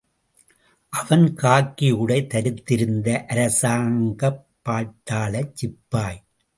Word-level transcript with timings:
அவன் 0.93 1.25
காக்கியுடை 1.33 2.19
தரித்திருந்த 2.27 3.07
அரசாங்கப் 3.27 4.43
பட்டாளச் 4.65 5.55
சிப்பாய்! 5.55 6.21